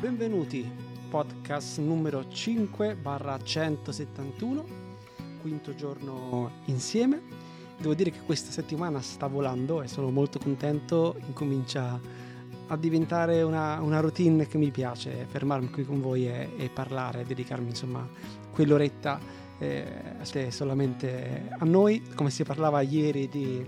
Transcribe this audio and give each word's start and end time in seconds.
benvenuti, 0.00 0.66
podcast 1.10 1.78
numero 1.78 2.26
5 2.26 2.94
barra 2.94 3.38
171, 3.38 4.64
quinto 5.42 5.74
giorno 5.74 6.50
insieme. 6.66 7.20
Devo 7.76 7.92
dire 7.92 8.10
che 8.10 8.20
questa 8.24 8.50
settimana 8.50 9.02
sta 9.02 9.26
volando 9.26 9.82
e 9.82 9.88
sono 9.88 10.08
molto 10.10 10.38
contento, 10.38 11.16
incomincia 11.26 12.00
a 12.68 12.76
diventare 12.78 13.42
una, 13.42 13.78
una 13.82 14.00
routine 14.00 14.46
che 14.46 14.56
mi 14.56 14.70
piace, 14.70 15.26
fermarmi 15.28 15.68
qui 15.68 15.84
con 15.84 16.00
voi 16.00 16.26
e, 16.26 16.48
e 16.56 16.70
parlare, 16.70 17.26
dedicarmi 17.26 17.68
insomma 17.68 18.08
quell'oretta 18.52 19.20
eh, 19.58 20.48
solamente 20.48 21.50
a 21.58 21.64
noi, 21.66 22.02
come 22.14 22.30
si 22.30 22.42
parlava 22.42 22.80
ieri 22.80 23.28
di 23.28 23.66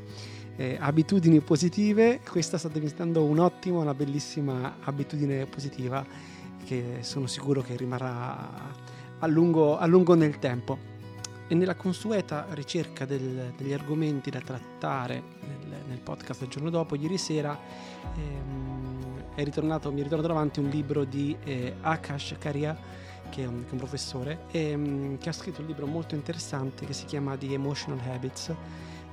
eh, 0.56 0.76
abitudini 0.78 1.40
positive, 1.40 2.20
questa 2.28 2.58
sta 2.58 2.68
diventando 2.68 3.24
un'ottima, 3.24 3.78
una 3.78 3.94
bellissima 3.94 4.76
abitudine 4.80 5.46
positiva 5.46 6.04
che 6.64 6.98
sono 7.00 7.26
sicuro 7.26 7.62
che 7.62 7.76
rimarrà 7.76 8.48
a 9.18 9.26
lungo, 9.26 9.78
a 9.78 9.86
lungo 9.86 10.14
nel 10.14 10.38
tempo. 10.38 10.90
E 11.48 11.54
nella 11.54 11.74
consueta 11.74 12.46
ricerca 12.50 13.04
del, 13.04 13.52
degli 13.56 13.72
argomenti 13.72 14.30
da 14.30 14.40
trattare 14.40 15.22
nel, 15.40 15.80
nel, 15.86 15.98
podcast 15.98 16.40
del 16.40 16.48
giorno 16.48 16.70
dopo, 16.70 16.94
ieri 16.94 17.18
sera 17.18 17.58
ehm, 18.16 19.34
è 19.34 19.44
ritornato, 19.44 19.92
mi 19.92 20.00
è 20.00 20.02
ritornato 20.04 20.28
davanti 20.28 20.60
un 20.60 20.68
libro 20.68 21.04
di 21.04 21.36
eh, 21.44 21.74
Akash 21.80 22.36
Karia, 22.38 22.78
che 23.28 23.42
è 23.42 23.46
un, 23.46 23.64
che 23.64 23.70
è 23.70 23.72
un 23.72 23.78
professore, 23.78 24.44
ehm, 24.50 25.18
che 25.18 25.28
ha 25.28 25.32
scritto 25.32 25.60
un 25.60 25.66
libro 25.66 25.86
molto 25.86 26.14
interessante 26.14 26.86
che 26.86 26.92
si 26.94 27.04
chiama 27.04 27.36
The 27.36 27.52
Emotional 27.52 28.00
Habits 28.08 28.54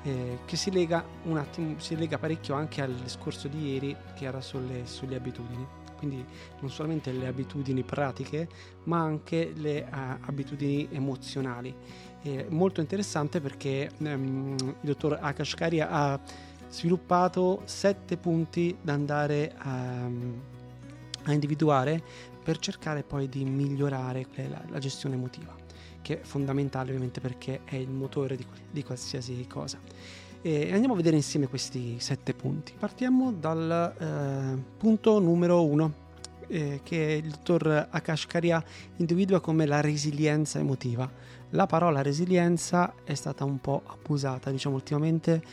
eh, 0.03 0.39
che 0.45 0.55
si 0.55 0.71
lega 0.71 1.03
un 1.23 1.37
attimo, 1.37 1.79
si 1.79 1.95
lega 1.95 2.17
parecchio 2.17 2.55
anche 2.55 2.81
al 2.81 2.93
discorso 2.93 3.47
di 3.47 3.71
ieri 3.71 3.95
che 4.15 4.25
era 4.25 4.41
sulle, 4.41 4.85
sulle 4.85 5.15
abitudini. 5.15 5.65
Quindi 5.97 6.23
non 6.61 6.69
solamente 6.69 7.11
le 7.11 7.27
abitudini 7.27 7.83
pratiche, 7.83 8.47
ma 8.85 9.01
anche 9.01 9.51
le 9.53 9.85
uh, 9.91 10.25
abitudini 10.27 10.87
emozionali. 10.91 11.75
È 12.21 12.45
molto 12.49 12.79
interessante 12.79 13.41
perché 13.41 13.91
um, 13.97 14.55
il 14.57 14.75
dottor 14.79 15.17
Akashkari 15.19 15.81
ha 15.81 16.17
sviluppato 16.69 17.63
sette 17.65 18.15
punti 18.15 18.77
da 18.81 18.93
andare 18.93 19.53
a, 19.57 20.05
a 21.23 21.33
individuare 21.33 22.01
per 22.49 22.57
cercare 22.57 23.03
poi 23.03 23.29
di 23.29 23.45
migliorare 23.45 24.25
la, 24.49 24.59
la 24.69 24.79
gestione 24.79 25.13
emotiva 25.13 25.55
che 26.01 26.21
è 26.21 26.23
fondamentale 26.23 26.87
ovviamente 26.87 27.21
perché 27.21 27.61
è 27.63 27.75
il 27.75 27.91
motore 27.91 28.35
di, 28.35 28.45
di 28.71 28.83
qualsiasi 28.83 29.45
cosa. 29.47 29.77
E 30.41 30.73
andiamo 30.73 30.95
a 30.95 30.97
vedere 30.97 31.15
insieme 31.15 31.47
questi 31.47 31.99
sette 31.99 32.33
punti. 32.33 32.73
Partiamo 32.75 33.33
dal 33.33 33.93
eh, 33.99 34.77
punto 34.77 35.19
numero 35.19 35.63
uno, 35.63 35.93
eh, 36.47 36.79
che 36.81 37.21
il 37.23 37.29
dottor 37.29 37.89
Akash 37.91 38.25
Karia 38.25 38.63
individua 38.95 39.41
come 39.41 39.67
la 39.67 39.81
resilienza 39.81 40.57
emotiva. 40.57 41.07
La 41.51 41.67
parola 41.67 42.01
resilienza 42.01 42.95
è 43.03 43.13
stata 43.13 43.43
un 43.43 43.59
po' 43.59 43.83
abusata, 43.85 44.49
diciamo, 44.49 44.73
ultimamente 44.73 45.43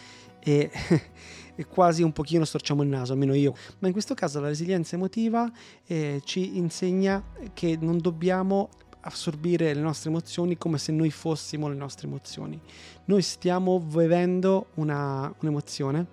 e, 0.47 0.71
e 1.57 1.67
quasi 1.67 2.03
un 2.03 2.13
pochino 2.13 2.45
storciamo 2.45 2.83
il 2.83 2.89
naso, 2.89 3.13
almeno 3.13 3.35
io. 3.35 3.55
Ma 3.81 3.89
in 3.89 3.93
questo 3.93 4.15
caso 4.15 4.39
la 4.41 4.49
resilienza 4.49 4.95
emotiva 4.95 5.51
eh, 5.87 6.21
ci 6.25 6.57
insegna 6.57 7.23
che 7.53 7.77
non 7.81 7.99
dobbiamo 7.99 8.69
assorbire 9.01 9.73
le 9.73 9.81
nostre 9.81 10.11
emozioni 10.11 10.57
come 10.59 10.79
se 10.79 10.93
noi 10.93 11.11
fossimo 11.11 11.69
le 11.69 11.75
nostre 11.75 12.07
emozioni. 12.07 12.61
Noi 13.07 13.23
stiamo 13.23 13.81
vivendo 13.81 14.67
una, 14.75 15.33
un'emozione 15.41 16.07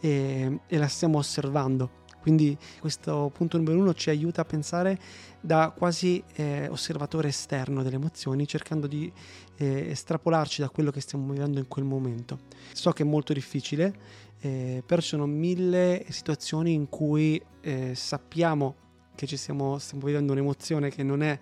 e, 0.00 0.60
e 0.66 0.78
la 0.78 0.88
stiamo 0.88 1.18
osservando. 1.18 2.00
Quindi 2.22 2.56
questo 2.78 3.32
punto 3.34 3.56
numero 3.56 3.80
uno 3.80 3.94
ci 3.94 4.08
aiuta 4.08 4.42
a 4.42 4.44
pensare 4.44 4.96
da 5.40 5.74
quasi 5.76 6.22
eh, 6.34 6.68
osservatore 6.68 7.28
esterno 7.28 7.82
delle 7.82 7.96
emozioni, 7.96 8.46
cercando 8.46 8.86
di 8.86 9.12
eh, 9.56 9.90
estrapolarci 9.90 10.60
da 10.60 10.68
quello 10.68 10.92
che 10.92 11.00
stiamo 11.00 11.32
vivendo 11.32 11.58
in 11.58 11.66
quel 11.66 11.84
momento. 11.84 12.38
So 12.72 12.92
che 12.92 13.02
è 13.02 13.06
molto 13.06 13.32
difficile, 13.32 13.92
eh, 14.38 14.84
però 14.86 15.00
ci 15.00 15.08
sono 15.08 15.26
mille 15.26 16.04
situazioni 16.10 16.72
in 16.72 16.88
cui 16.88 17.42
eh, 17.60 17.96
sappiamo 17.96 18.76
che 19.16 19.26
ci 19.26 19.36
stiamo, 19.36 19.78
stiamo 19.78 20.06
vivendo 20.06 20.30
un'emozione 20.30 20.90
che 20.90 21.02
non 21.02 21.24
è 21.24 21.36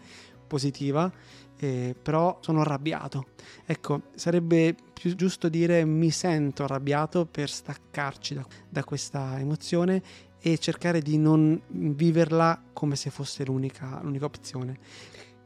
positiva, 0.47 1.13
eh, 1.60 1.94
però 2.00 2.38
sono 2.41 2.60
arrabbiato. 2.62 3.26
Ecco, 3.66 4.03
sarebbe 4.15 4.75
più 4.93 5.15
giusto 5.15 5.48
dire 5.48 5.84
mi 5.84 6.10
sento 6.10 6.65
arrabbiato 6.65 7.26
per 7.26 7.50
staccarci 7.50 8.34
da, 8.34 8.47
da 8.69 8.82
questa 8.82 9.38
emozione 9.38 10.03
e 10.41 10.56
cercare 10.59 11.03
di 11.03 11.19
non 11.19 11.60
viverla 11.69 12.62
come 12.72 12.97
se 12.97 13.10
fosse 13.10 13.44
l'unica, 13.44 14.00
l'unica 14.03 14.25
opzione. 14.25 14.78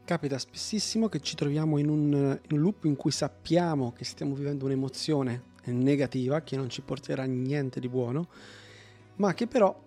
Capita 0.05 0.37
spessissimo 0.37 1.09
che 1.09 1.19
ci 1.19 1.35
troviamo 1.35 1.77
in 1.77 1.89
un, 1.89 2.39
in 2.41 2.57
un 2.57 2.61
loop 2.61 2.85
in 2.85 2.95
cui 2.95 3.11
sappiamo 3.11 3.91
che 3.91 4.05
stiamo 4.05 4.35
vivendo 4.35 4.65
un'emozione 4.65 5.53
negativa 5.65 6.41
che 6.41 6.55
non 6.55 6.69
ci 6.69 6.81
porterà 6.81 7.23
niente 7.25 7.79
di 7.79 7.89
buono, 7.89 8.27
ma 9.15 9.33
che 9.33 9.47
però 9.47 9.77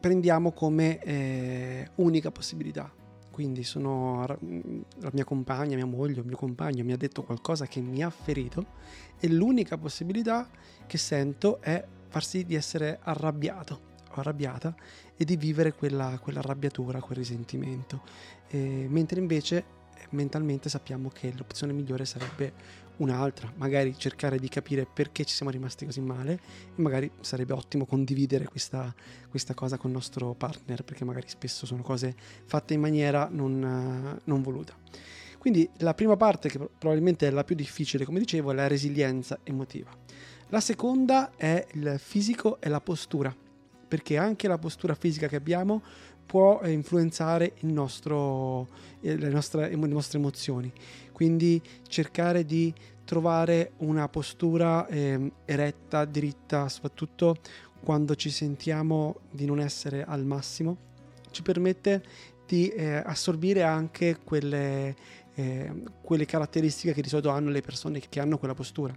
prendiamo 0.00 0.52
come 0.52 0.98
eh, 1.02 1.90
unica 1.94 2.30
possibilità 2.30 2.92
quindi 3.36 3.64
sono 3.64 4.24
la 4.24 5.10
mia 5.12 5.24
compagna, 5.24 5.76
mia 5.76 5.84
moglie, 5.84 6.20
il 6.20 6.26
mio 6.26 6.38
compagno 6.38 6.82
mi 6.84 6.92
ha 6.92 6.96
detto 6.96 7.22
qualcosa 7.22 7.66
che 7.66 7.82
mi 7.82 8.02
ha 8.02 8.08
ferito 8.08 8.64
e 9.20 9.28
l'unica 9.28 9.76
possibilità 9.76 10.48
che 10.86 10.96
sento 10.96 11.60
è 11.60 11.84
far 12.08 12.24
sì 12.24 12.46
di 12.46 12.54
essere 12.54 12.98
arrabbiato 13.02 13.80
o 14.10 14.20
arrabbiata 14.20 14.74
e 15.14 15.26
di 15.26 15.36
vivere 15.36 15.74
quella, 15.74 16.18
quella 16.18 16.38
arrabbiatura, 16.38 17.02
quel 17.02 17.18
risentimento. 17.18 18.00
E, 18.48 18.86
mentre 18.88 19.20
invece 19.20 19.64
mentalmente 20.12 20.70
sappiamo 20.70 21.10
che 21.10 21.30
l'opzione 21.36 21.74
migliore 21.74 22.06
sarebbe 22.06 22.54
un'altra, 22.98 23.52
magari 23.56 23.96
cercare 23.96 24.38
di 24.38 24.48
capire 24.48 24.86
perché 24.86 25.24
ci 25.24 25.34
siamo 25.34 25.50
rimasti 25.50 25.84
così 25.84 26.00
male 26.00 26.40
e 26.74 26.82
magari 26.82 27.10
sarebbe 27.20 27.52
ottimo 27.52 27.84
condividere 27.84 28.46
questa, 28.46 28.94
questa 29.28 29.54
cosa 29.54 29.76
con 29.76 29.90
il 29.90 29.96
nostro 29.96 30.34
partner 30.34 30.82
perché 30.82 31.04
magari 31.04 31.28
spesso 31.28 31.66
sono 31.66 31.82
cose 31.82 32.14
fatte 32.44 32.74
in 32.74 32.80
maniera 32.80 33.28
non, 33.30 34.20
non 34.24 34.42
voluta. 34.42 34.74
Quindi 35.38 35.68
la 35.78 35.94
prima 35.94 36.16
parte, 36.16 36.48
che 36.48 36.58
probabilmente 36.58 37.28
è 37.28 37.30
la 37.30 37.44
più 37.44 37.54
difficile, 37.54 38.04
come 38.04 38.18
dicevo, 38.18 38.50
è 38.50 38.54
la 38.54 38.66
resilienza 38.66 39.38
emotiva. 39.44 39.90
La 40.48 40.60
seconda 40.60 41.36
è 41.36 41.64
il 41.74 41.96
fisico 42.00 42.60
e 42.60 42.68
la 42.68 42.80
postura, 42.80 43.32
perché 43.86 44.16
anche 44.16 44.48
la 44.48 44.58
postura 44.58 44.96
fisica 44.96 45.28
che 45.28 45.36
abbiamo 45.36 45.82
può 46.26 46.60
influenzare 46.66 47.54
il 47.60 47.72
nostro, 47.72 48.68
eh, 49.00 49.16
le, 49.16 49.28
nostre, 49.28 49.70
le 49.70 49.76
nostre 49.76 50.18
emozioni. 50.18 50.70
Quindi 51.12 51.62
cercare 51.86 52.44
di 52.44 52.74
trovare 53.04 53.72
una 53.78 54.08
postura 54.08 54.86
eh, 54.88 55.32
eretta, 55.44 56.04
dritta, 56.04 56.68
soprattutto 56.68 57.36
quando 57.80 58.16
ci 58.16 58.30
sentiamo 58.30 59.20
di 59.30 59.46
non 59.46 59.60
essere 59.60 60.04
al 60.04 60.24
massimo, 60.24 60.76
ci 61.30 61.42
permette 61.42 62.02
di 62.46 62.68
eh, 62.68 62.96
assorbire 62.96 63.62
anche 63.62 64.18
quelle, 64.22 64.94
eh, 65.34 65.72
quelle, 66.02 66.24
caratteristiche 66.24 66.92
che 66.92 67.02
di 67.02 67.08
solito 67.08 67.30
hanno 67.30 67.50
le 67.50 67.60
persone 67.60 68.00
che 68.00 68.20
hanno 68.20 68.38
quella 68.38 68.54
postura. 68.54 68.96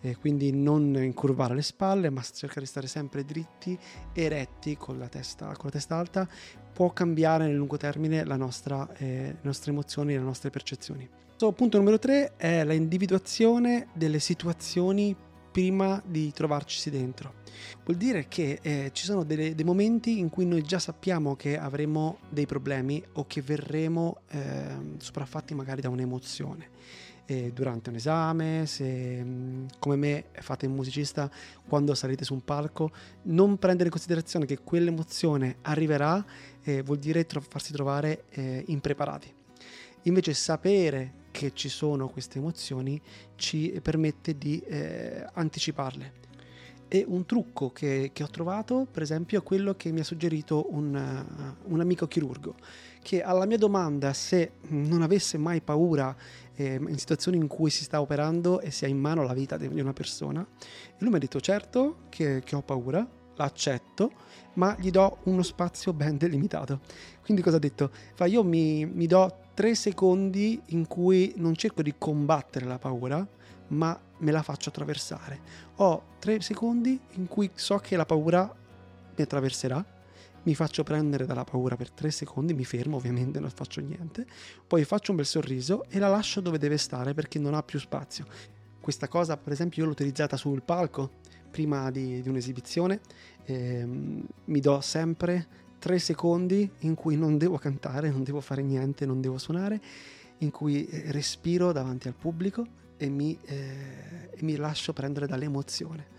Eh, 0.00 0.16
quindi 0.16 0.52
non 0.52 0.94
incurvare 1.02 1.54
le 1.54 1.62
spalle, 1.62 2.10
ma 2.10 2.22
cercare 2.22 2.60
di 2.60 2.66
stare 2.66 2.86
sempre 2.86 3.24
dritti, 3.24 3.78
eretti 4.12 4.76
con 4.76 4.98
la 4.98 5.08
testa, 5.08 5.46
con 5.46 5.64
la 5.64 5.70
testa 5.70 5.96
alta, 5.96 6.28
può 6.72 6.92
cambiare 6.92 7.46
nel 7.46 7.56
lungo 7.56 7.76
termine 7.76 8.22
nostra, 8.36 8.88
eh, 8.96 9.06
le 9.32 9.38
nostre 9.42 9.72
emozioni 9.72 10.14
e 10.14 10.18
le 10.18 10.24
nostre 10.24 10.50
percezioni. 10.50 11.08
So, 11.36 11.52
punto 11.52 11.78
numero 11.78 11.98
tre 11.98 12.34
è 12.36 12.64
la 12.64 12.72
individuazione 12.72 13.88
delle 13.94 14.20
situazioni 14.20 15.14
prima 15.56 16.02
di 16.04 16.32
trovarci 16.32 16.78
dentro. 16.90 17.32
Vuol 17.84 17.96
dire 17.96 18.28
che 18.28 18.58
eh, 18.60 18.90
ci 18.92 19.04
sono 19.04 19.24
delle, 19.24 19.54
dei 19.54 19.64
momenti 19.64 20.18
in 20.18 20.28
cui 20.28 20.44
noi 20.44 20.60
già 20.60 20.78
sappiamo 20.78 21.34
che 21.34 21.58
avremo 21.58 22.18
dei 22.28 22.44
problemi 22.44 23.02
o 23.14 23.26
che 23.26 23.40
verremo 23.40 24.18
eh, 24.28 24.76
sopraffatti 24.98 25.54
magari 25.54 25.80
da 25.80 25.88
un'emozione. 25.88 26.68
Eh, 27.28 27.50
durante 27.52 27.90
un 27.90 27.96
esame, 27.96 28.66
se 28.66 29.20
mm, 29.20 29.66
come 29.80 29.96
me 29.96 30.24
fate 30.32 30.66
il 30.66 30.70
musicista 30.70 31.28
quando 31.66 31.92
salite 31.94 32.24
su 32.24 32.34
un 32.34 32.44
palco, 32.44 32.92
non 33.22 33.58
prendere 33.58 33.86
in 33.86 33.90
considerazione 33.90 34.46
che 34.46 34.60
quell'emozione 34.60 35.56
arriverà 35.62 36.24
eh, 36.62 36.82
vuol 36.82 36.98
dire 36.98 37.26
tro- 37.26 37.40
farsi 37.40 37.72
trovare 37.72 38.26
eh, 38.30 38.62
impreparati. 38.68 39.34
Invece 40.02 40.34
sapere 40.34 41.24
che 41.32 41.50
ci 41.52 41.68
sono 41.68 42.08
queste 42.08 42.38
emozioni 42.38 43.00
ci 43.34 43.78
permette 43.82 44.38
di 44.38 44.58
eh, 44.60 45.26
anticiparle. 45.34 46.24
E 46.96 47.04
un 47.06 47.26
trucco 47.26 47.72
che, 47.72 48.08
che, 48.14 48.22
ho 48.22 48.30
trovato, 48.30 48.86
per 48.90 49.02
esempio, 49.02 49.40
è 49.40 49.42
quello 49.42 49.74
che 49.74 49.92
mi 49.92 50.00
ha 50.00 50.04
suggerito 50.04 50.68
un, 50.70 50.94
uh, 50.94 51.70
un, 51.70 51.80
amico 51.80 52.06
chirurgo, 52.06 52.54
che 53.02 53.22
alla 53.22 53.44
mia 53.44 53.58
domanda 53.58 54.14
se 54.14 54.52
non 54.68 55.02
avesse 55.02 55.36
mai 55.36 55.60
paura 55.60 56.16
eh, 56.54 56.76
in 56.76 56.98
situazioni 56.98 57.36
in 57.36 57.48
cui 57.48 57.68
si 57.68 57.84
sta 57.84 58.00
operando 58.00 58.60
e 58.60 58.70
si 58.70 58.86
ha 58.86 58.88
in 58.88 58.96
mano 58.96 59.24
la 59.24 59.34
vita 59.34 59.58
di 59.58 59.66
una 59.78 59.92
persona, 59.92 60.46
lui 60.98 61.10
mi 61.10 61.16
ha 61.16 61.18
detto 61.18 61.38
certo 61.38 61.96
che, 62.08 62.40
che 62.42 62.56
ho 62.56 62.62
paura, 62.62 63.06
l'accetto, 63.34 64.12
ma 64.54 64.74
gli 64.78 64.90
do 64.90 65.18
uno 65.24 65.42
spazio 65.42 65.92
ben 65.92 66.16
delimitato. 66.16 66.80
Quindi 67.22 67.42
cosa 67.42 67.56
ha 67.56 67.60
detto? 67.60 67.90
Fa, 68.14 68.24
io 68.24 68.42
mi, 68.42 68.86
mi 68.86 69.06
do 69.06 69.40
tre 69.52 69.74
secondi 69.74 70.58
in 70.68 70.86
cui 70.86 71.34
non 71.36 71.54
cerco 71.56 71.82
di 71.82 71.94
combattere 71.98 72.64
la 72.64 72.78
paura, 72.78 73.26
ma 73.68 73.98
me 74.18 74.30
la 74.30 74.42
faccio 74.42 74.68
attraversare. 74.68 75.40
Ho 75.76 76.14
tre 76.18 76.40
secondi 76.40 76.98
in 77.12 77.26
cui 77.26 77.50
so 77.54 77.78
che 77.78 77.96
la 77.96 78.06
paura 78.06 78.54
mi 79.16 79.22
attraverserà, 79.22 79.84
mi 80.42 80.54
faccio 80.54 80.84
prendere 80.84 81.26
dalla 81.26 81.44
paura 81.44 81.76
per 81.76 81.90
tre 81.90 82.10
secondi, 82.10 82.54
mi 82.54 82.64
fermo 82.64 82.96
ovviamente, 82.96 83.40
non 83.40 83.50
faccio 83.50 83.80
niente, 83.80 84.26
poi 84.66 84.84
faccio 84.84 85.10
un 85.10 85.16
bel 85.16 85.26
sorriso 85.26 85.84
e 85.88 85.98
la 85.98 86.08
lascio 86.08 86.40
dove 86.40 86.58
deve 86.58 86.78
stare 86.78 87.14
perché 87.14 87.38
non 87.38 87.54
ha 87.54 87.62
più 87.62 87.80
spazio. 87.80 88.26
Questa 88.80 89.08
cosa, 89.08 89.36
per 89.36 89.52
esempio, 89.52 89.82
io 89.82 89.88
l'ho 89.88 89.94
utilizzata 89.94 90.36
sul 90.36 90.62
palco 90.62 91.10
prima 91.50 91.90
di, 91.90 92.22
di 92.22 92.28
un'esibizione, 92.28 93.00
ehm, 93.44 94.24
mi 94.44 94.60
do 94.60 94.80
sempre 94.80 95.64
tre 95.78 95.98
secondi 95.98 96.70
in 96.80 96.94
cui 96.94 97.16
non 97.16 97.38
devo 97.38 97.58
cantare, 97.58 98.10
non 98.10 98.22
devo 98.22 98.40
fare 98.40 98.62
niente, 98.62 99.04
non 99.04 99.20
devo 99.20 99.38
suonare, 99.38 99.80
in 100.38 100.50
cui 100.50 100.86
eh, 100.86 101.10
respiro 101.10 101.72
davanti 101.72 102.06
al 102.06 102.14
pubblico 102.14 102.84
e 102.96 103.08
mi, 103.08 103.38
eh, 103.44 104.30
e 104.32 104.38
mi 104.42 104.56
lascio 104.56 104.92
prendere 104.92 105.26
dall'emozione. 105.26 106.14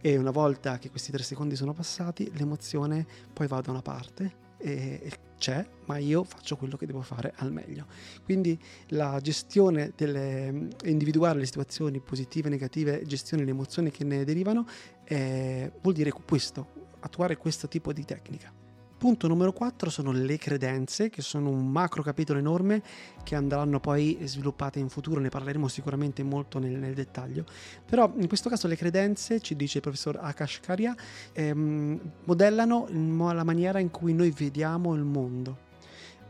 E 0.00 0.16
una 0.16 0.30
volta 0.30 0.78
che 0.78 0.90
questi 0.90 1.12
tre 1.12 1.22
secondi 1.22 1.54
sono 1.54 1.72
passati, 1.72 2.30
l'emozione 2.34 3.06
poi 3.32 3.46
va 3.46 3.60
da 3.60 3.70
una 3.70 3.82
parte 3.82 4.40
e 4.58 5.12
c'è, 5.38 5.66
ma 5.86 5.98
io 5.98 6.22
faccio 6.22 6.56
quello 6.56 6.76
che 6.76 6.86
devo 6.86 7.02
fare 7.02 7.32
al 7.36 7.52
meglio. 7.52 7.86
Quindi 8.22 8.56
la 8.88 9.18
gestione 9.20 9.92
delle, 9.96 10.68
individuare 10.84 11.40
le 11.40 11.46
situazioni 11.46 11.98
positive 11.98 12.46
e 12.46 12.50
negative, 12.50 13.02
gestione 13.04 13.42
delle 13.42 13.54
emozioni 13.54 13.90
che 13.90 14.04
ne 14.04 14.24
derivano, 14.24 14.66
eh, 15.04 15.72
vuol 15.82 15.94
dire 15.94 16.12
questo, 16.12 16.68
attuare 17.00 17.36
questo 17.36 17.66
tipo 17.66 17.92
di 17.92 18.04
tecnica. 18.04 18.61
Punto 19.02 19.26
numero 19.26 19.52
4 19.52 19.90
sono 19.90 20.12
le 20.12 20.38
credenze, 20.38 21.10
che 21.10 21.22
sono 21.22 21.50
un 21.50 21.66
macro 21.66 22.04
capitolo 22.04 22.38
enorme 22.38 22.80
che 23.24 23.34
andranno 23.34 23.80
poi 23.80 24.16
sviluppate 24.22 24.78
in 24.78 24.88
futuro, 24.88 25.18
ne 25.18 25.28
parleremo 25.28 25.66
sicuramente 25.66 26.22
molto 26.22 26.60
nel, 26.60 26.78
nel 26.78 26.94
dettaglio. 26.94 27.44
Però 27.84 28.12
in 28.14 28.28
questo 28.28 28.48
caso 28.48 28.68
le 28.68 28.76
credenze, 28.76 29.40
ci 29.40 29.56
dice 29.56 29.78
il 29.78 29.82
professor 29.82 30.20
Akash 30.22 30.60
Karia, 30.60 30.94
ehm, 31.32 32.00
modellano 32.26 32.86
la 33.32 33.42
maniera 33.42 33.80
in 33.80 33.90
cui 33.90 34.14
noi 34.14 34.30
vediamo 34.30 34.94
il 34.94 35.02
mondo. 35.02 35.58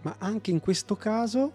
Ma 0.00 0.14
anche 0.16 0.50
in 0.50 0.60
questo 0.60 0.96
caso 0.96 1.52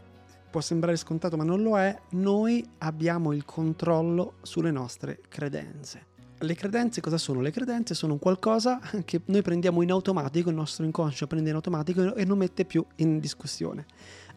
può 0.51 0.61
sembrare 0.61 0.97
scontato, 0.97 1.35
ma 1.35 1.43
non 1.43 1.63
lo 1.63 1.79
è, 1.79 1.99
noi 2.09 2.63
abbiamo 2.77 3.33
il 3.33 3.43
controllo 3.43 4.35
sulle 4.43 4.69
nostre 4.69 5.19
credenze 5.27 6.15
le 6.39 6.55
credenze 6.55 7.01
cosa 7.01 7.17
sono? 7.17 7.41
Le 7.41 7.51
credenze 7.51 7.93
sono 7.93 8.17
qualcosa 8.17 8.79
che 9.05 9.21
noi 9.25 9.41
prendiamo 9.41 9.81
in 9.81 9.91
automatico, 9.91 10.49
il 10.49 10.55
nostro 10.55 10.85
inconscio 10.85 11.27
prende 11.27 11.49
in 11.49 11.55
automatico 11.55 12.15
e 12.15 12.25
non 12.25 12.37
mette 12.37 12.65
più 12.65 12.85
in 12.97 13.19
discussione. 13.19 13.85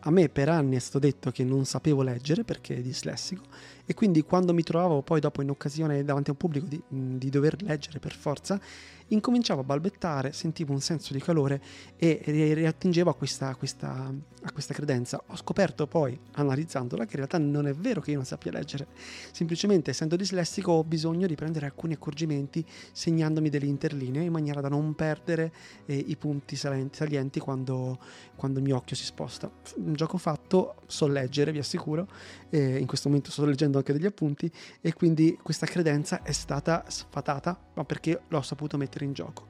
A 0.02 0.10
me 0.10 0.28
per 0.30 0.48
anni 0.48 0.76
è 0.76 0.78
stato 0.78 0.98
detto 0.98 1.30
che 1.30 1.44
non 1.44 1.66
sapevo 1.66 2.02
leggere 2.02 2.42
perché 2.42 2.80
dislessico 2.80 3.44
e 3.84 3.94
quindi 3.94 4.22
quando 4.22 4.54
mi 4.54 4.62
trovavo 4.62 5.02
poi 5.02 5.20
dopo 5.20 5.42
in 5.42 5.50
occasione 5.50 6.04
davanti 6.04 6.30
a 6.30 6.32
un 6.32 6.38
pubblico 6.38 6.66
di, 6.66 6.80
di 6.88 7.28
dover 7.28 7.60
leggere 7.62 7.98
per 7.98 8.14
forza, 8.14 8.60
incominciavo 9.08 9.60
a 9.60 9.64
balbettare, 9.64 10.32
sentivo 10.32 10.72
un 10.72 10.80
senso 10.80 11.12
di 11.12 11.20
calore 11.20 11.60
e 11.96 12.22
riattingevo 12.24 13.10
a 13.10 13.14
questa, 13.14 13.54
questa, 13.56 14.12
a 14.42 14.52
questa 14.52 14.74
credenza. 14.74 15.20
Ho 15.26 15.36
scoperto 15.36 15.86
poi, 15.86 16.18
analizzandola, 16.32 17.04
che 17.04 17.10
in 17.12 17.16
realtà 17.16 17.38
non 17.38 17.66
è 17.66 17.74
vero 17.74 18.00
che 18.00 18.10
io 18.10 18.16
non 18.16 18.24
sappia 18.24 18.52
leggere, 18.52 18.86
semplicemente 19.32 19.90
essendo 19.90 20.16
dislessico 20.16 20.72
ho 20.72 20.84
bisogno 20.84 21.26
di 21.26 21.34
prendere 21.34 21.66
alcuni 21.66 21.94
accorgimenti 21.94 22.64
segnandomi 22.92 23.48
delle 23.48 23.66
interlinee 23.66 24.22
in 24.22 24.32
maniera 24.32 24.60
da 24.60 24.68
non 24.68 24.94
perdere 24.94 25.52
eh, 25.86 25.96
i 25.96 26.16
punti 26.16 26.56
salienti 26.56 27.40
quando, 27.40 27.98
quando, 28.36 28.58
il 28.58 28.64
mio 28.64 28.76
occhio 28.76 28.94
si 28.94 29.04
sposta. 29.04 29.50
Un 29.90 29.96
gioco 29.96 30.18
fatto, 30.18 30.76
so 30.86 31.08
leggere, 31.08 31.50
vi 31.50 31.58
assicuro, 31.58 32.06
eh, 32.48 32.78
in 32.78 32.86
questo 32.86 33.08
momento 33.08 33.32
sto 33.32 33.44
leggendo 33.44 33.78
anche 33.78 33.92
degli 33.92 34.06
appunti 34.06 34.48
e 34.80 34.92
quindi 34.92 35.36
questa 35.42 35.66
credenza 35.66 36.22
è 36.22 36.30
stata 36.30 36.84
sfatata, 36.86 37.58
ma 37.74 37.84
perché 37.84 38.22
l'ho 38.28 38.40
saputo 38.40 38.76
mettere 38.76 39.04
in 39.04 39.14
gioco. 39.14 39.48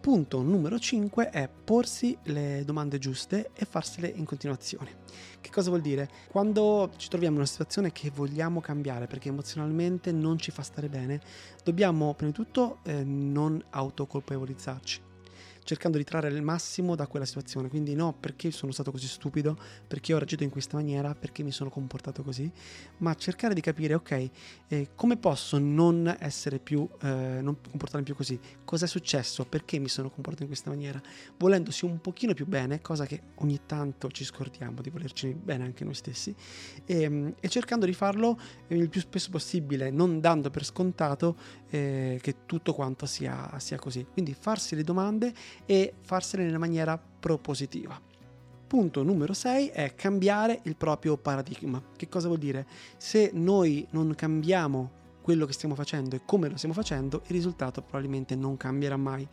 Punto 0.00 0.42
numero 0.42 0.78
5 0.78 1.30
è 1.30 1.48
porsi 1.48 2.16
le 2.24 2.62
domande 2.64 2.98
giuste 2.98 3.50
e 3.52 3.64
farsele 3.64 4.06
in 4.06 4.24
continuazione. 4.24 4.98
Che 5.40 5.50
cosa 5.50 5.70
vuol 5.70 5.82
dire? 5.82 6.08
Quando 6.30 6.92
ci 6.96 7.08
troviamo 7.08 7.34
in 7.34 7.40
una 7.40 7.50
situazione 7.50 7.90
che 7.90 8.12
vogliamo 8.14 8.60
cambiare 8.60 9.08
perché 9.08 9.30
emozionalmente 9.30 10.12
non 10.12 10.38
ci 10.38 10.52
fa 10.52 10.62
stare 10.62 10.88
bene, 10.88 11.20
dobbiamo 11.64 12.14
prima 12.14 12.30
di 12.30 12.36
tutto 12.36 12.78
eh, 12.84 13.02
non 13.02 13.60
autocolpevolizzarci 13.70 15.13
cercando 15.64 15.98
di 15.98 16.04
trarre 16.04 16.28
il 16.28 16.42
massimo 16.42 16.94
da 16.94 17.06
quella 17.06 17.24
situazione. 17.24 17.68
Quindi 17.68 17.94
no, 17.94 18.12
perché 18.12 18.50
sono 18.50 18.70
stato 18.70 18.90
così 18.90 19.08
stupido, 19.08 19.58
perché 19.86 20.14
ho 20.14 20.18
reagito 20.18 20.44
in 20.44 20.50
questa 20.50 20.76
maniera, 20.76 21.14
perché 21.14 21.42
mi 21.42 21.50
sono 21.50 21.70
comportato 21.70 22.22
così, 22.22 22.50
ma 22.98 23.14
cercare 23.14 23.54
di 23.54 23.60
capire, 23.60 23.94
ok, 23.94 24.30
eh, 24.68 24.88
come 24.94 25.16
posso 25.16 25.58
non 25.58 26.14
essere 26.20 26.58
più, 26.58 26.88
eh, 27.02 27.40
non 27.40 27.56
comportarmi 27.68 28.04
più 28.04 28.14
così? 28.14 28.38
Cos'è 28.64 28.86
successo? 28.86 29.44
Perché 29.44 29.78
mi 29.78 29.88
sono 29.88 30.10
comportato 30.10 30.42
in 30.42 30.48
questa 30.48 30.70
maniera? 30.70 31.00
Volendosi 31.38 31.84
un 31.84 32.00
pochino 32.00 32.34
più 32.34 32.46
bene, 32.46 32.80
cosa 32.80 33.06
che 33.06 33.20
ogni 33.36 33.60
tanto 33.66 34.10
ci 34.10 34.24
scordiamo 34.24 34.80
di 34.82 34.90
volerci 34.90 35.34
bene 35.34 35.64
anche 35.64 35.84
noi 35.84 35.94
stessi, 35.94 36.34
e, 36.84 37.02
ehm, 37.02 37.34
e 37.40 37.48
cercando 37.48 37.86
di 37.86 37.94
farlo 37.94 38.38
il 38.68 38.88
più 38.88 39.00
spesso 39.00 39.30
possibile, 39.30 39.90
non 39.90 40.20
dando 40.20 40.50
per 40.50 40.64
scontato 40.64 41.36
eh, 41.74 42.18
che 42.22 42.36
tutto 42.46 42.72
quanto 42.72 43.04
sia, 43.04 43.50
sia 43.58 43.78
così. 43.78 44.06
Quindi 44.12 44.32
farsi 44.38 44.76
le 44.76 44.84
domande 44.84 45.32
e 45.66 45.94
farsene 46.02 46.44
nella 46.44 46.58
maniera 46.58 46.96
propositiva. 46.96 48.00
Punto 48.66 49.02
numero 49.02 49.32
6 49.32 49.68
è 49.68 49.94
cambiare 49.94 50.60
il 50.64 50.76
proprio 50.76 51.16
paradigma. 51.16 51.82
Che 51.96 52.08
cosa 52.08 52.28
vuol 52.28 52.38
dire? 52.38 52.66
Se 52.96 53.30
noi 53.34 53.86
non 53.90 54.14
cambiamo 54.14 55.02
quello 55.24 55.46
che 55.46 55.54
stiamo 55.54 55.74
facendo 55.74 56.16
e 56.16 56.20
come 56.26 56.50
lo 56.50 56.58
stiamo 56.58 56.74
facendo, 56.74 57.22
il 57.28 57.30
risultato 57.30 57.80
probabilmente 57.80 58.36
non 58.36 58.58
cambierà 58.58 58.98
mai. 58.98 59.26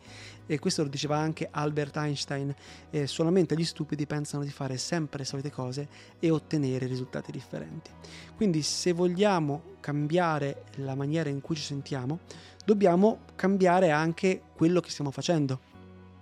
E 0.46 0.58
questo 0.58 0.84
lo 0.84 0.88
diceva 0.88 1.18
anche 1.18 1.50
Albert 1.52 1.98
Einstein, 1.98 2.56
eh, 2.92 3.08
solamente 3.08 3.58
gli 3.58 3.66
stupidi 3.66 4.06
pensano 4.06 4.46
di 4.46 4.52
fare 4.52 4.78
sempre 4.78 5.20
le 5.20 5.26
solite 5.26 5.52
cose 5.52 5.90
e 6.18 6.32
ottenere 6.32 6.86
risultati 6.86 7.34
differenti. 7.34 7.92
Quindi 8.38 8.62
se 8.62 8.94
vogliamo 8.94 9.64
cambiare 9.82 10.64
la 10.76 10.96
maniera 10.96 11.30
in 11.30 11.42
cui 11.42 11.58
ci 11.58 11.64
sentiamo, 11.64 12.20
dobbiamo 12.64 13.24
cambiare 13.36 13.92
anche 13.92 14.44
quello 14.56 14.80
che 14.80 14.92
stiamo 14.92 15.12
facendo 15.12 15.71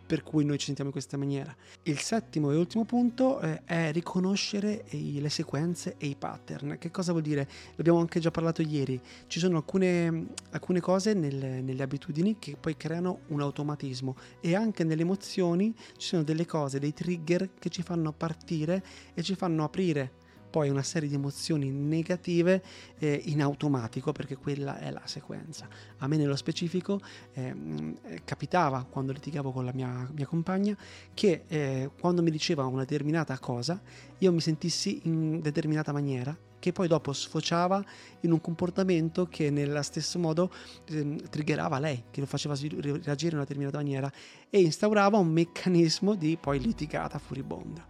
per 0.10 0.24
cui 0.24 0.44
noi 0.44 0.58
ci 0.58 0.66
sentiamo 0.66 0.90
in 0.90 0.96
questa 0.96 1.18
maniera. 1.18 1.56
Il 1.84 2.00
settimo 2.00 2.50
e 2.50 2.56
ultimo 2.56 2.84
punto 2.84 3.40
eh, 3.42 3.62
è 3.64 3.92
riconoscere 3.92 4.86
le 4.90 5.30
sequenze 5.30 5.98
e 6.00 6.08
i 6.08 6.16
pattern. 6.16 6.78
Che 6.80 6.90
cosa 6.90 7.12
vuol 7.12 7.22
dire? 7.22 7.48
L'abbiamo 7.76 8.00
anche 8.00 8.20
già 8.20 8.32
parlato 8.32 8.64
ieri. 8.64 9.00
Ci 9.28 9.38
sono 9.38 9.58
alcune, 9.58 10.30
alcune 10.50 10.80
cose 10.80 11.14
nelle, 11.14 11.62
nelle 11.62 11.84
abitudini 11.84 12.38
che 12.40 12.58
poi 12.60 12.76
creano 12.76 13.20
un 13.28 13.42
automatismo 13.42 14.16
e 14.42 14.56
anche 14.56 14.84
nelle 14.84 15.04
emozioni 15.04 15.76
ci 15.98 16.08
sono 16.08 16.24
delle 16.24 16.48
cose, 16.48 16.80
dei 16.80 16.92
trigger 16.92 17.52
che 17.60 17.70
ci 17.70 17.84
fanno 17.84 18.12
partire 18.12 18.84
e 19.14 19.22
ci 19.22 19.36
fanno 19.36 19.64
aprire 19.64 20.19
poi 20.50 20.70
una 20.70 20.84
serie 20.84 21.08
di 21.08 21.16
emozioni 21.16 21.70
negative 21.70 22.64
eh, 22.98 23.22
in 23.26 23.42
automatico 23.42 24.12
perché 24.12 24.36
quella 24.36 24.80
è 24.80 24.92
la 24.92 25.02
sequenza. 25.06 25.68
A 25.98 26.08
me 26.08 26.18
nello 26.18 26.36
specifico 26.36 27.00
ehm, 27.34 27.98
eh, 28.04 28.22
capitava 28.24 28.86
quando 28.90 29.12
litigavo 29.12 29.52
con 29.52 29.66
la 29.66 29.74
mia, 29.74 30.10
mia 30.14 30.26
compagna 30.26 30.76
che 31.14 31.44
eh, 31.48 31.90
quando 32.00 32.22
mi 32.22 32.32
diceva 32.32 32.66
una 32.66 32.82
determinata 32.82 33.38
cosa 33.40 33.82
io 34.18 34.32
mi 34.32 34.42
sentissi 34.42 35.02
in 35.04 35.42
determinata 35.42 35.92
maniera 35.92 36.38
che 36.60 36.74
poi 36.74 36.88
dopo 36.88 37.14
sfociava 37.14 37.84
in 38.22 38.32
un 38.32 38.42
comportamento 38.42 39.28
che 39.28 39.50
nello 39.50 39.82
stesso 39.82 40.20
modo 40.20 40.52
eh, 40.90 41.16
triggerava 41.30 41.80
lei, 41.80 42.04
che 42.12 42.20
lo 42.20 42.26
faceva 42.26 42.54
reagire 42.56 43.28
in 43.28 43.34
una 43.36 43.44
determinata 43.44 43.78
maniera 43.78 44.12
e 44.50 44.62
instaurava 44.62 45.18
un 45.18 45.30
meccanismo 45.30 46.16
di 46.16 46.38
poi 46.40 46.60
litigata 46.60 47.18
furibonda. 47.18 47.86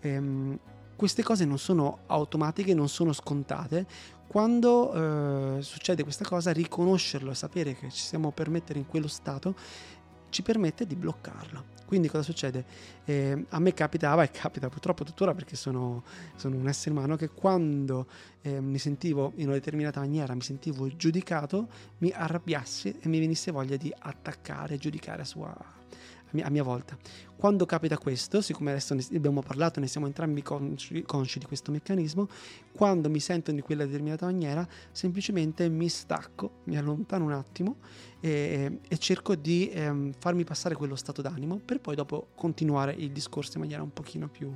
Ehm, 0.00 0.58
queste 1.00 1.22
cose 1.22 1.46
non 1.46 1.56
sono 1.56 2.00
automatiche, 2.08 2.74
non 2.74 2.90
sono 2.90 3.14
scontate. 3.14 3.86
Quando 4.26 5.56
eh, 5.56 5.62
succede 5.62 6.02
questa 6.02 6.26
cosa, 6.26 6.52
riconoscerlo 6.52 7.30
e 7.30 7.34
sapere 7.34 7.74
che 7.74 7.88
ci 7.88 8.02
siamo 8.02 8.32
per 8.32 8.50
mettere 8.50 8.78
in 8.78 8.86
quello 8.86 9.08
stato 9.08 9.54
ci 10.28 10.42
permette 10.42 10.86
di 10.86 10.96
bloccarlo. 10.96 11.78
Quindi 11.86 12.08
cosa 12.08 12.22
succede? 12.22 12.66
Eh, 13.06 13.46
a 13.48 13.58
me 13.60 13.72
capitava 13.72 14.24
e 14.24 14.30
capita 14.30 14.68
purtroppo 14.68 15.02
tuttora 15.02 15.32
perché 15.32 15.56
sono, 15.56 16.04
sono 16.36 16.56
un 16.56 16.68
essere 16.68 16.94
umano 16.94 17.16
che 17.16 17.30
quando 17.30 18.06
eh, 18.42 18.60
mi 18.60 18.78
sentivo 18.78 19.32
in 19.36 19.46
una 19.46 19.54
determinata 19.54 20.00
maniera, 20.00 20.34
mi 20.34 20.42
sentivo 20.42 20.86
giudicato, 20.94 21.66
mi 22.00 22.12
arrabbiassi 22.14 22.98
e 23.00 23.08
mi 23.08 23.18
venisse 23.20 23.50
voglia 23.50 23.76
di 23.76 23.90
attaccare, 23.98 24.76
giudicare 24.76 25.22
a 25.22 25.24
sua, 25.24 25.56
mia, 26.32 26.46
a 26.46 26.50
mia 26.50 26.62
volta. 26.62 26.96
Quando 27.36 27.64
capita 27.64 27.96
questo, 27.96 28.42
siccome 28.42 28.70
adesso 28.70 28.94
ne 28.94 29.04
abbiamo 29.14 29.40
parlato, 29.42 29.80
ne 29.80 29.86
siamo 29.86 30.06
entrambi 30.06 30.42
consci, 30.42 31.02
consci 31.02 31.38
di 31.38 31.46
questo 31.46 31.70
meccanismo, 31.70 32.28
quando 32.72 33.08
mi 33.08 33.20
sento 33.20 33.50
in 33.50 33.62
quella 33.62 33.86
determinata 33.86 34.26
maniera, 34.26 34.66
semplicemente 34.92 35.68
mi 35.68 35.88
stacco, 35.88 36.50
mi 36.64 36.76
allontano 36.76 37.24
un 37.24 37.32
attimo 37.32 37.76
e, 38.20 38.80
e 38.86 38.98
cerco 38.98 39.34
di 39.34 39.70
ehm, 39.70 40.12
farmi 40.18 40.44
passare 40.44 40.74
quello 40.74 40.96
stato 40.96 41.22
d'animo 41.22 41.60
per 41.64 41.80
poi 41.80 41.94
dopo 41.94 42.28
continuare 42.34 42.92
il 42.92 43.10
discorso 43.10 43.52
in 43.54 43.60
maniera 43.60 43.82
un 43.82 43.92
pochino 43.92 44.28
più, 44.28 44.52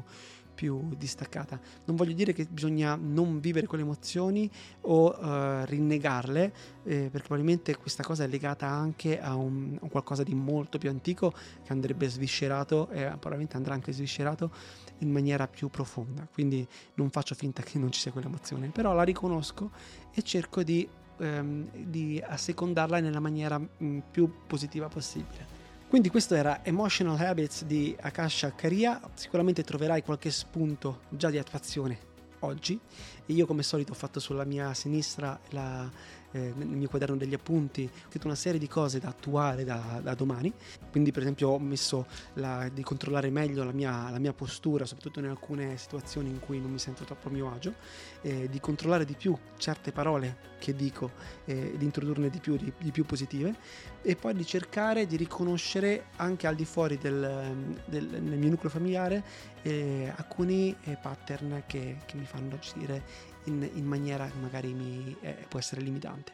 più 0.54 0.94
distaccata. 0.96 1.58
Non 1.84 1.96
voglio 1.96 2.12
dire 2.12 2.32
che 2.32 2.46
bisogna 2.48 2.94
non 2.94 3.40
vivere 3.40 3.66
quelle 3.66 3.82
emozioni 3.82 4.50
o 4.82 5.10
uh, 5.10 5.64
rinnegarle, 5.64 6.52
eh, 6.84 7.08
perché 7.10 7.26
probabilmente 7.26 7.76
questa 7.76 8.02
cosa 8.02 8.24
è 8.24 8.26
legata 8.26 8.68
anche 8.68 9.20
a 9.20 9.34
un, 9.34 9.78
a 9.82 9.88
qualcosa 9.88 10.22
di 10.22 10.34
molto 10.34 10.78
più 10.78 10.88
antico 10.88 11.32
che 11.32 11.72
andrebbe 11.72 12.08
sviscerato 12.08 12.88
e 12.90 13.04
probabilmente 13.04 13.56
andrà 13.56 13.74
anche 13.74 13.92
sviscerato 13.92 14.50
in 14.98 15.10
maniera 15.10 15.48
più 15.48 15.68
profonda. 15.68 16.26
Quindi 16.32 16.66
non 16.94 17.10
faccio 17.10 17.34
finta 17.34 17.62
che 17.62 17.78
non 17.78 17.90
ci 17.90 18.00
sia 18.00 18.12
quell'emozione, 18.12 18.68
però 18.68 18.92
la 18.94 19.02
riconosco 19.02 19.70
e 20.12 20.22
cerco 20.22 20.62
di, 20.62 20.88
ehm, 21.18 21.70
di 21.86 22.22
assecondarla 22.24 23.00
nella 23.00 23.20
maniera 23.20 23.58
mh, 23.58 23.68
mm, 23.82 23.98
più 24.10 24.30
positiva 24.46 24.88
possibile. 24.88 25.63
Quindi 25.88 26.08
questo 26.10 26.34
era 26.34 26.64
Emotional 26.64 27.18
Habits 27.18 27.64
di 27.64 27.96
Akasha 28.00 28.52
Karia, 28.54 29.00
sicuramente 29.14 29.62
troverai 29.62 30.02
qualche 30.02 30.30
spunto 30.30 31.02
già 31.08 31.30
di 31.30 31.38
attuazione 31.38 32.12
oggi. 32.40 32.78
Io 33.26 33.46
come 33.46 33.62
solito 33.62 33.92
ho 33.92 33.94
fatto 33.94 34.20
sulla 34.20 34.44
mia 34.44 34.74
sinistra 34.74 35.38
la, 35.50 35.88
eh, 36.34 36.52
nel 36.56 36.66
mio 36.66 36.88
quaderno 36.88 37.16
degli 37.16 37.34
appunti, 37.34 37.88
ho 37.92 38.08
scritto 38.08 38.26
una 38.26 38.34
serie 38.34 38.58
di 38.58 38.66
cose 38.66 38.98
da 38.98 39.08
attuare 39.08 39.64
da, 39.64 40.00
da 40.02 40.14
domani, 40.14 40.52
quindi 40.90 41.12
per 41.12 41.22
esempio 41.22 41.50
ho 41.50 41.58
messo 41.58 42.06
la, 42.34 42.68
di 42.72 42.82
controllare 42.82 43.30
meglio 43.30 43.62
la 43.62 43.72
mia, 43.72 44.10
la 44.10 44.18
mia, 44.18 44.32
postura, 44.32 44.84
soprattutto 44.84 45.20
in 45.20 45.26
alcune 45.26 45.76
situazioni 45.76 46.28
in 46.28 46.40
cui 46.40 46.60
non 46.60 46.72
mi 46.72 46.78
sento 46.78 47.04
troppo 47.04 47.28
a 47.28 47.30
mio 47.30 47.52
agio, 47.52 47.74
eh, 48.22 48.48
di 48.50 48.58
controllare 48.58 49.04
di 49.04 49.14
più 49.14 49.36
certe 49.58 49.92
parole 49.92 50.52
che 50.58 50.74
dico, 50.74 51.12
eh, 51.44 51.74
di 51.76 51.84
introdurne 51.84 52.30
di 52.30 52.40
più, 52.40 52.56
di, 52.56 52.72
di, 52.78 52.90
più 52.90 53.04
positive 53.04 53.54
e 54.02 54.16
poi 54.16 54.34
di 54.34 54.44
cercare 54.44 55.06
di 55.06 55.16
riconoscere 55.16 56.06
anche 56.16 56.46
al 56.46 56.56
di 56.56 56.64
fuori 56.64 56.98
del, 56.98 57.76
del, 57.84 58.22
mio 58.22 58.48
nucleo 58.48 58.70
familiare 58.70 59.22
eh, 59.62 60.12
alcuni 60.16 60.74
eh, 60.84 60.96
pattern 61.00 61.62
che, 61.66 61.98
che 62.06 62.16
mi 62.16 62.24
fanno 62.24 62.54
agire 62.54 63.32
in, 63.44 63.68
in 63.74 63.84
maniera 63.84 64.26
che 64.26 64.38
magari 64.40 64.72
mi, 64.72 65.16
eh, 65.20 65.46
può 65.48 65.58
essere 65.58 65.80
limitante. 65.80 66.32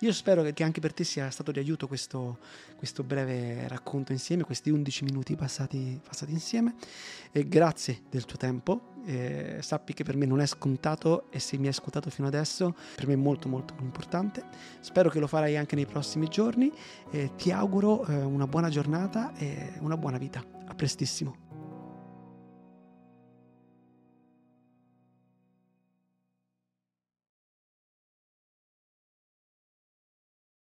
Io 0.00 0.12
spero 0.12 0.42
che, 0.42 0.62
anche 0.62 0.80
per 0.80 0.92
te 0.92 1.02
sia 1.02 1.28
stato 1.28 1.50
di 1.50 1.58
aiuto 1.58 1.88
questo, 1.88 2.38
questo 2.76 3.02
breve 3.02 3.66
racconto 3.66 4.12
insieme, 4.12 4.44
questi 4.44 4.70
11 4.70 5.02
minuti 5.02 5.34
passati, 5.34 6.00
passati 6.06 6.30
insieme. 6.30 6.74
E 7.32 7.48
grazie 7.48 8.02
del 8.08 8.24
tuo 8.24 8.36
tempo. 8.36 8.94
Eh, 9.04 9.58
sappi 9.60 9.94
che 9.94 10.04
per 10.04 10.16
me 10.16 10.26
non 10.26 10.40
è 10.40 10.46
scontato 10.46 11.30
e 11.30 11.38
se 11.40 11.56
mi 11.56 11.64
hai 11.64 11.70
ascoltato 11.70 12.10
fino 12.10 12.28
adesso 12.28 12.76
per 12.94 13.06
me 13.06 13.14
è 13.14 13.16
molto 13.16 13.48
molto 13.48 13.74
importante. 13.80 14.44
Spero 14.80 15.08
che 15.08 15.18
lo 15.18 15.26
farai 15.26 15.56
anche 15.56 15.74
nei 15.74 15.86
prossimi 15.86 16.28
giorni 16.28 16.70
e 17.10 17.32
ti 17.36 17.50
auguro 17.50 18.04
eh, 18.06 18.22
una 18.22 18.46
buona 18.46 18.68
giornata 18.68 19.34
e 19.34 19.72
una 19.80 19.96
buona 19.96 20.18
vita. 20.18 20.44
A 20.66 20.74
prestissimo. 20.74 21.47